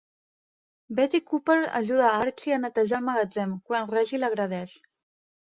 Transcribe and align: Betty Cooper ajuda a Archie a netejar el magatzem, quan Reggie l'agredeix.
Betty 0.99 1.21
Cooper 1.27 1.67
ajuda 1.81 2.07
a 2.07 2.17
Archie 2.23 2.55
a 2.55 2.59
netejar 2.63 2.99
el 3.01 3.05
magatzem, 3.11 3.55
quan 3.69 3.89
Reggie 3.95 4.23
l'agredeix. 4.25 4.77